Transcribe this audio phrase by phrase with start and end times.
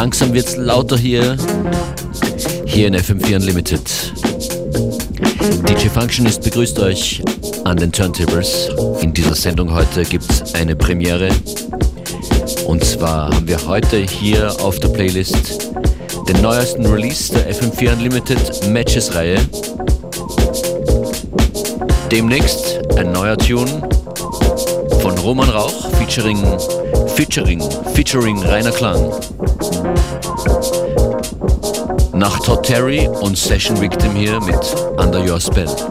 [0.00, 1.36] langsam wird's lauter hier.
[2.64, 3.82] Hier in FM4 Unlimited.
[5.68, 7.22] DJ Functionist begrüßt euch
[7.64, 8.70] an den Turntables.
[9.02, 11.28] In dieser Sendung heute gibt's eine Premiere.
[12.64, 15.70] Und zwar haben wir heute hier auf der Playlist
[16.26, 19.36] den neuesten Release der FM4 Unlimited Matches Reihe.
[22.10, 23.86] Demnächst ein neuer Tune
[25.02, 26.38] von Roman Rauch featuring
[27.16, 27.60] featuring
[27.94, 29.29] featuring Rainer Klang.
[32.20, 35.89] Nach Todd Terry und Session Victim hier mit Under Your Spell.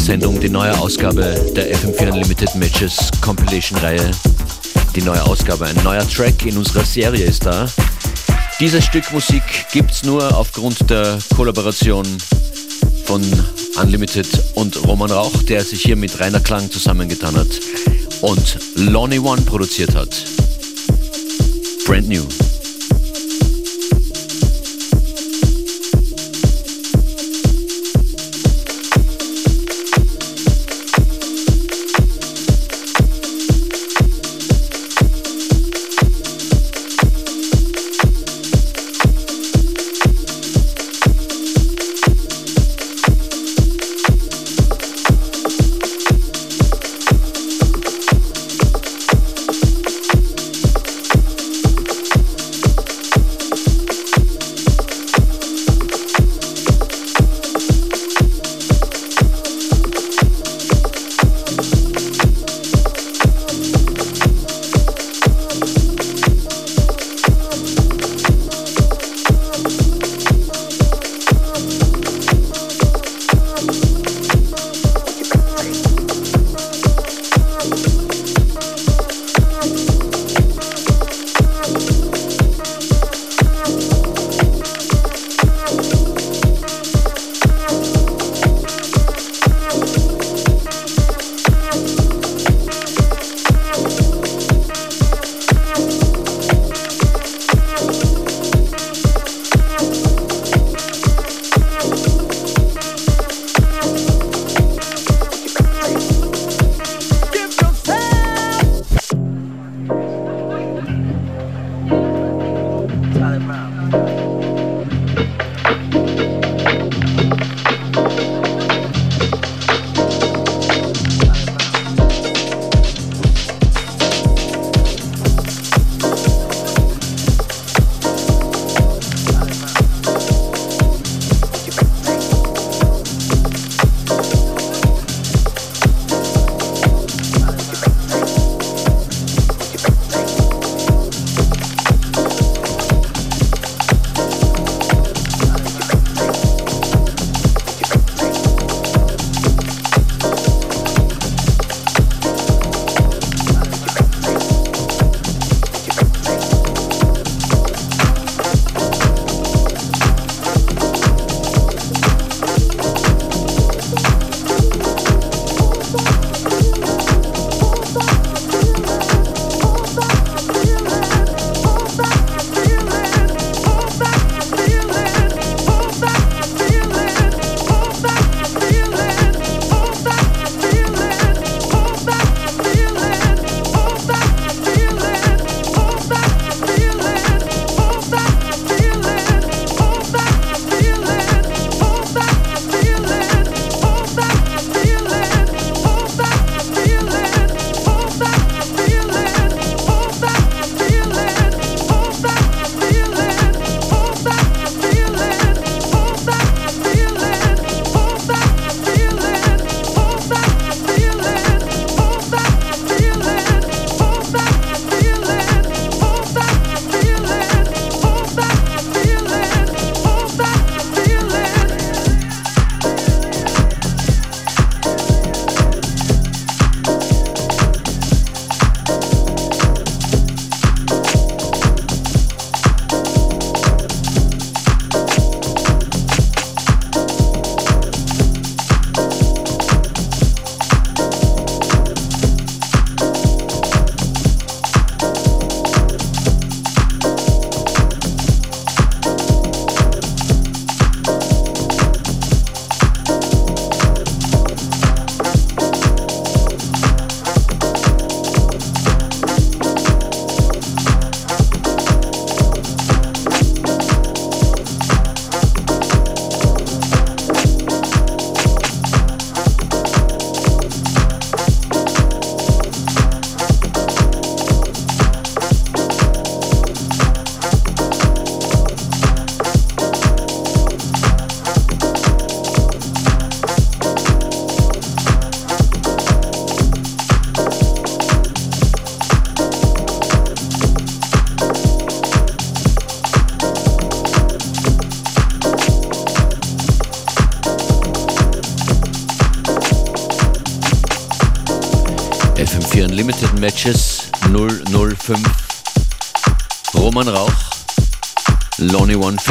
[0.00, 4.10] Sendung, die neue Ausgabe der FM4 Unlimited Matches Compilation Reihe.
[4.96, 7.68] Die neue Ausgabe, ein neuer Track in unserer Serie ist da.
[8.58, 9.42] Dieses Stück Musik
[9.72, 12.06] gibt's nur aufgrund der Kollaboration
[13.04, 13.22] von
[13.80, 17.60] Unlimited und Roman Rauch, der sich hier mit Rainer Klang zusammengetan hat
[18.22, 20.24] und Lonnie One produziert hat.
[21.86, 22.24] Brand new.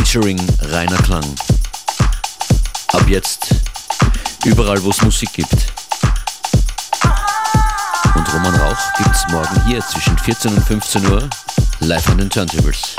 [0.10, 0.40] Featuring
[0.72, 1.36] Rainer Klang.
[2.94, 3.54] Ab jetzt
[4.44, 5.54] überall, wo es Musik gibt.
[8.16, 11.30] Und Roman Rauch gibt's morgen hier zwischen 14 und 15 Uhr
[11.82, 12.96] live an den Turntables.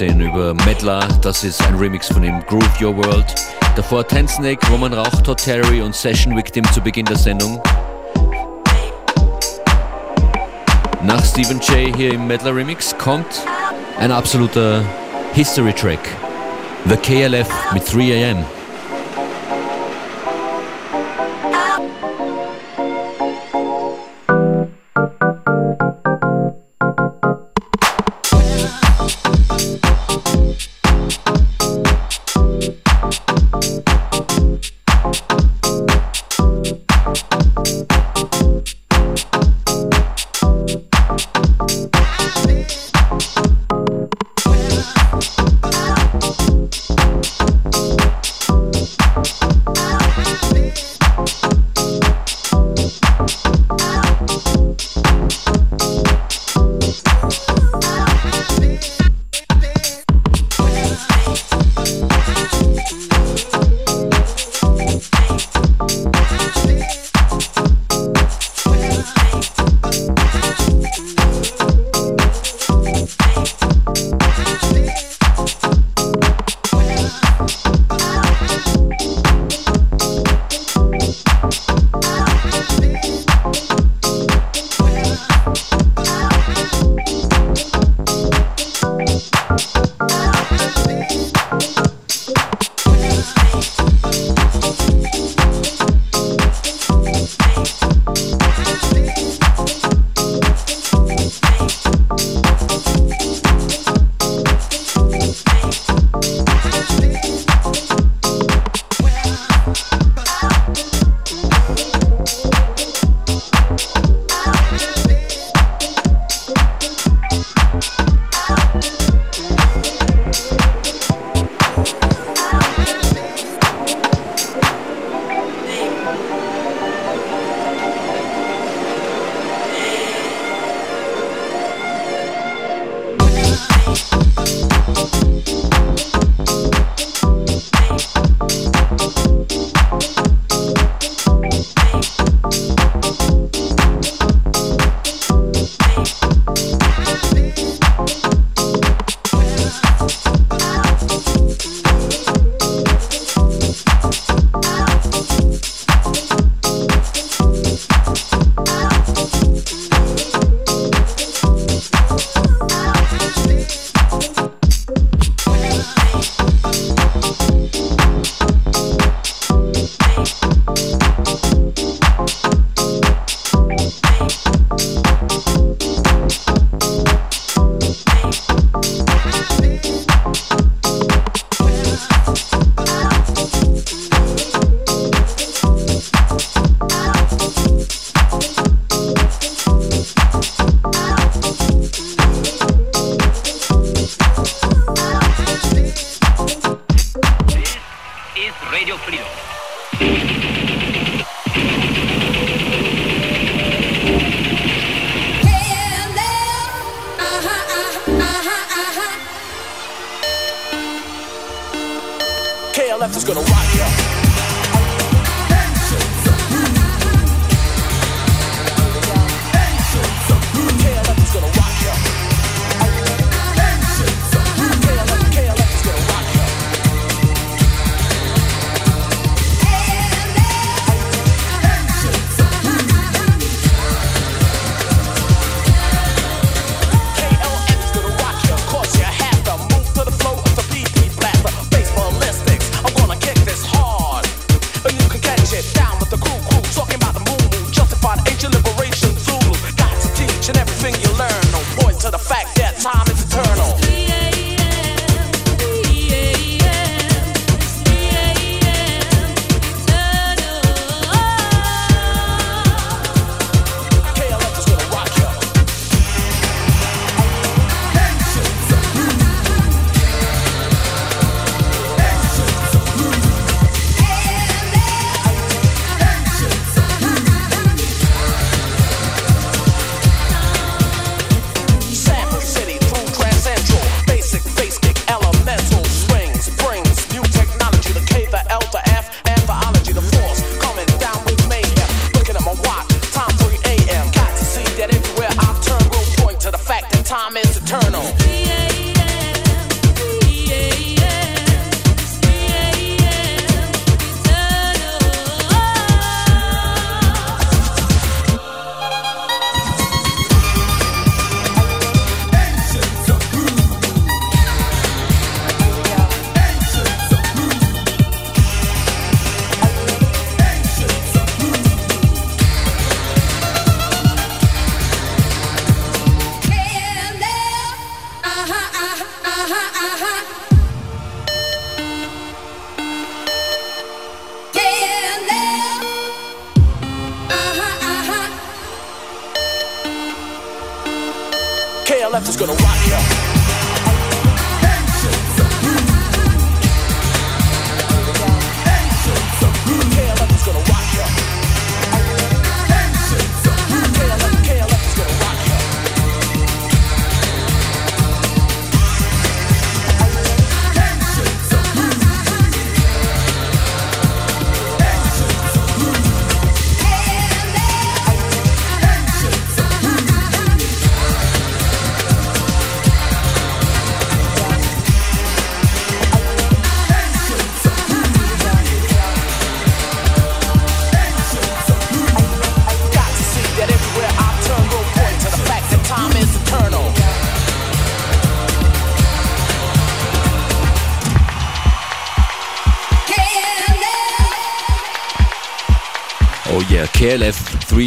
[0.00, 3.26] 19 über Medlar, das ist ein Remix von ihm, Groove Your World.
[3.76, 7.60] Davor Ten Snake, Roman Rauch, Todd Terry und Session Victim zu Beginn der Sendung.
[11.02, 13.42] Nach Stephen J hier im Medlar Remix kommt
[13.98, 14.82] ein absoluter
[15.34, 16.00] History Track.
[16.86, 18.42] The KLF mit 3am.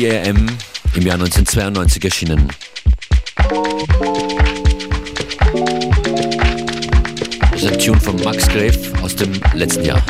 [0.03, 0.49] 3am
[0.95, 2.49] im Jahr 1992 erschienen.
[7.51, 10.03] Das ist ein Tune von Max Grave aus dem letzten Jahr.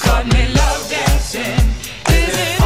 [0.00, 1.58] caught me love dancing.
[2.14, 2.57] Is it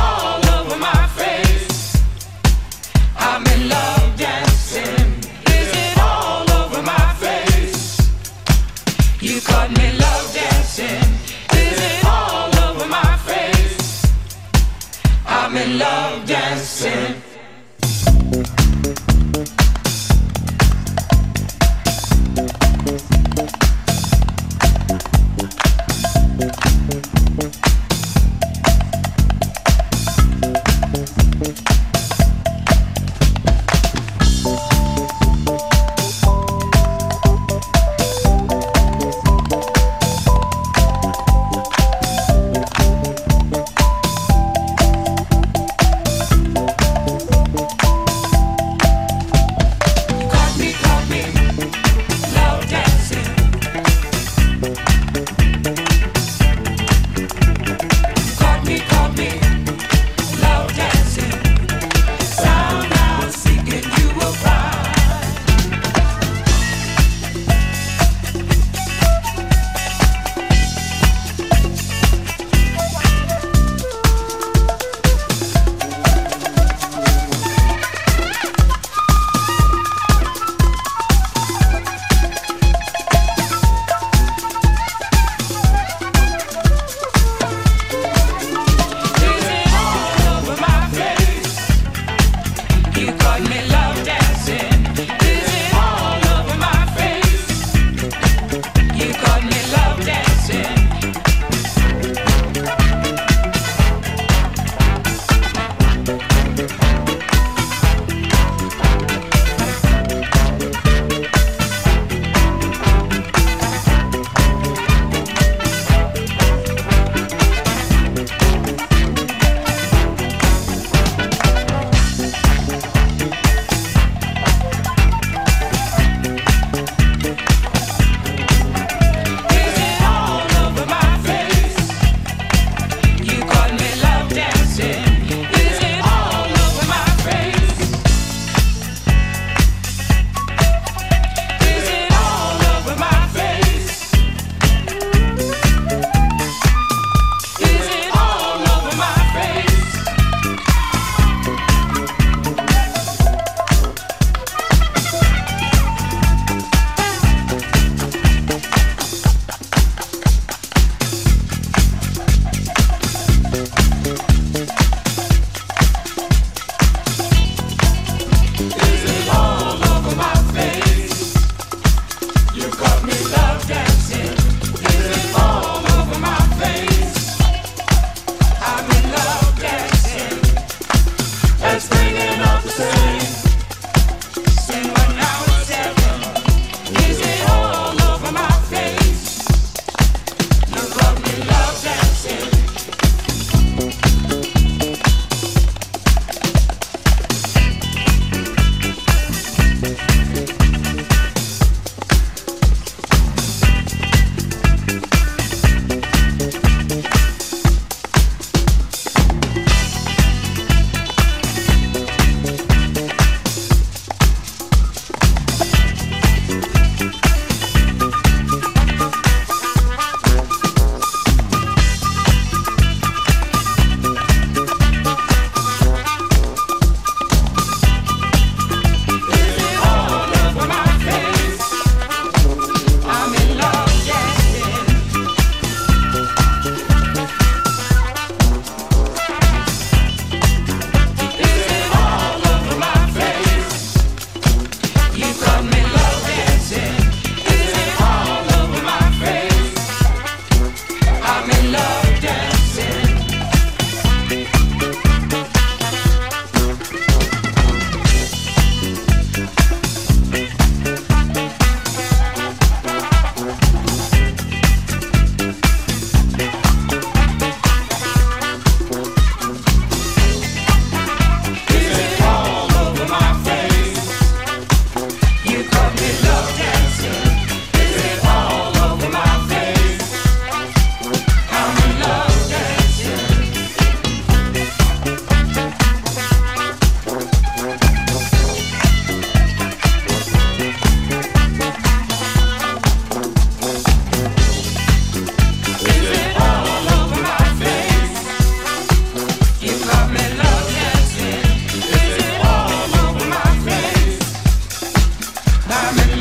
[305.74, 306.11] I'm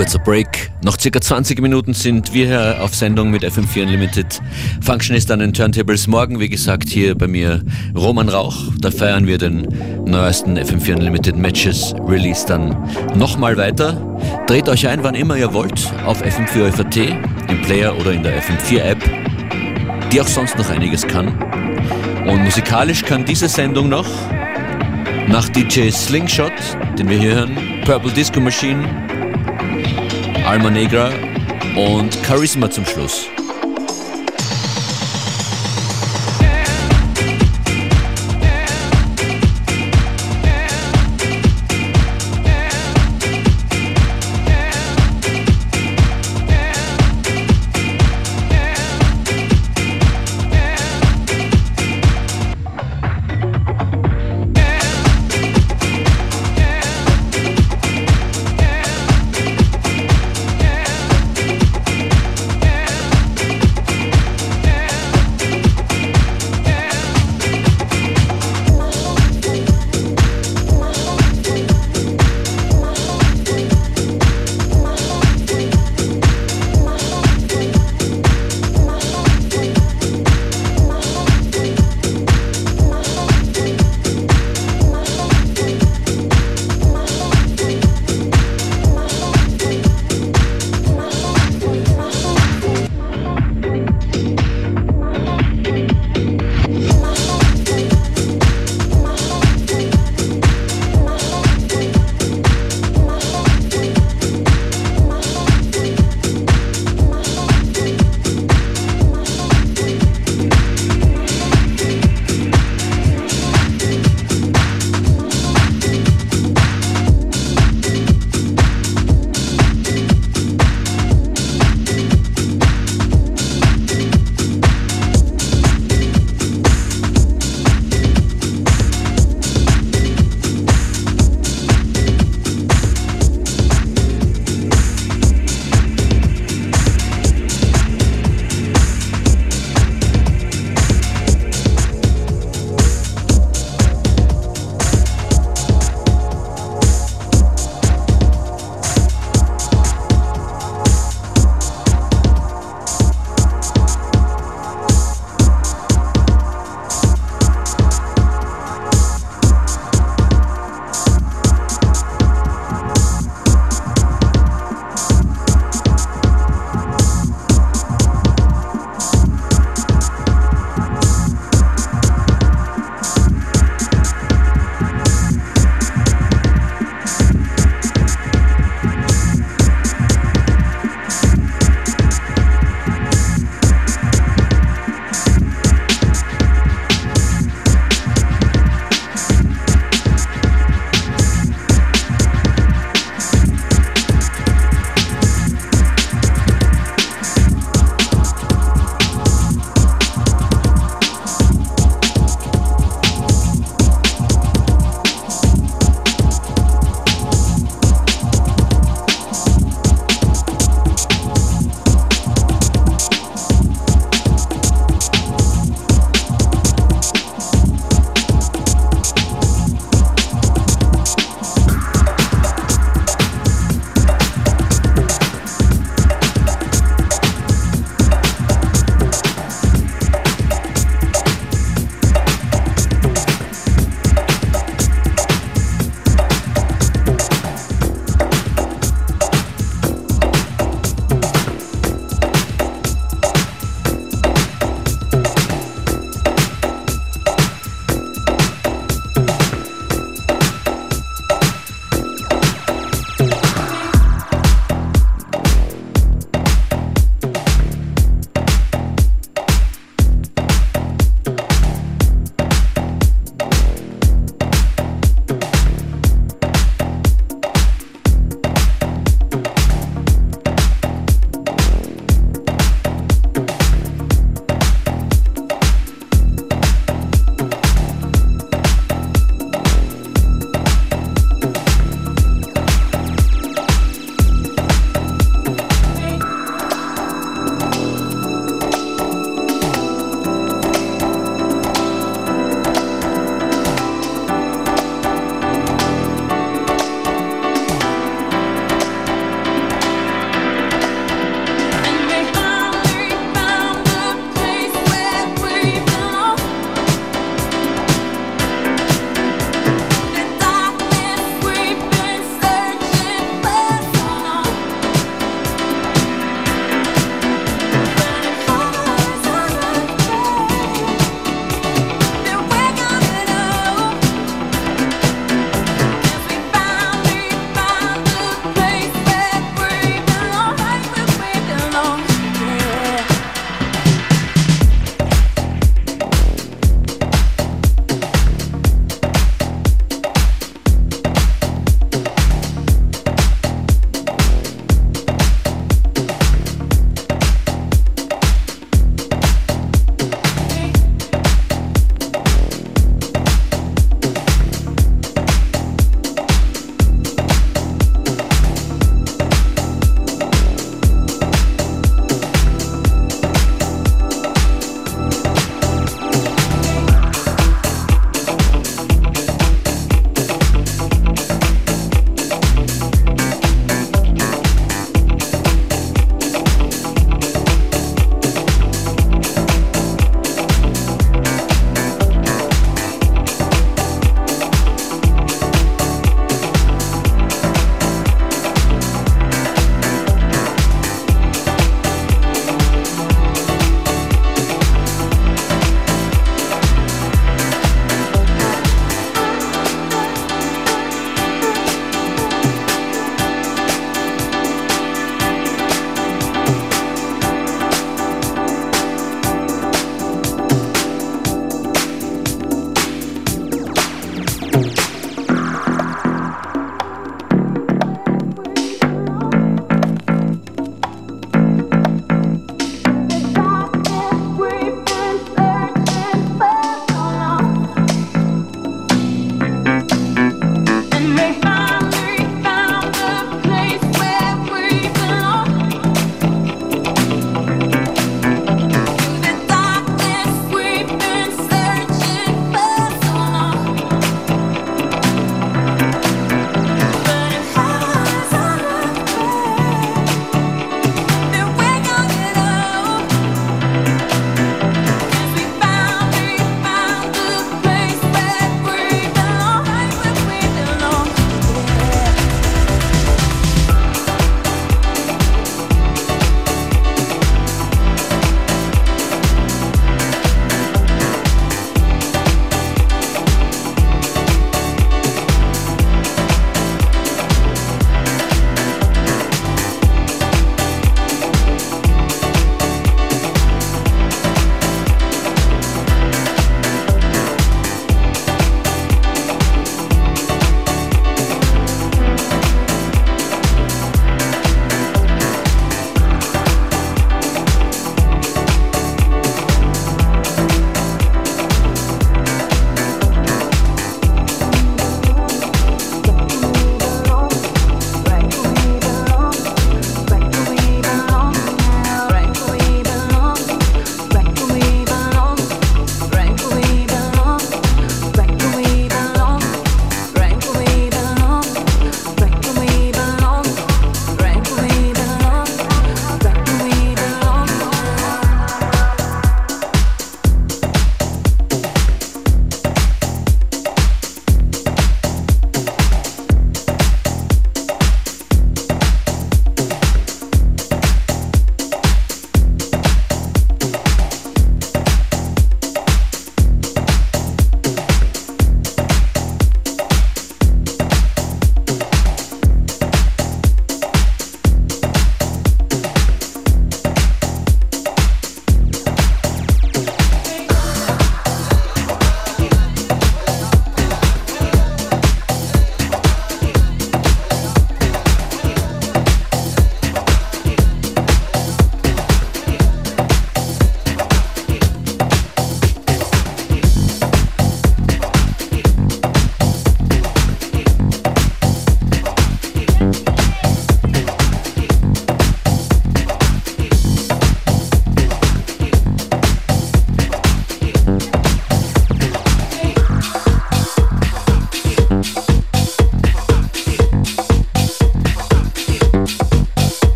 [0.00, 0.70] Kurzer Break.
[0.82, 4.40] Noch circa 20 Minuten sind wir hier auf Sendung mit FM4 Unlimited.
[4.80, 6.06] Functionist an den Turntables.
[6.06, 7.60] Morgen, wie gesagt, hier bei mir
[7.94, 8.56] Roman Rauch.
[8.80, 9.68] Da feiern wir den
[10.06, 12.74] neuesten FM4 Unlimited Matches Release dann
[13.14, 13.92] nochmal weiter.
[14.46, 16.96] Dreht euch ein, wann immer ihr wollt, auf FM4 FAT,
[17.50, 19.10] im Player oder in der FM4 App,
[20.10, 21.28] die auch sonst noch einiges kann.
[22.26, 24.08] Und musikalisch kann diese Sendung noch
[25.28, 26.52] nach DJ Slingshot,
[26.98, 29.09] den wir hier hören, Purple Disco Machine,
[30.50, 31.12] Alma Negra
[31.76, 33.28] und Charisma zum Schluss.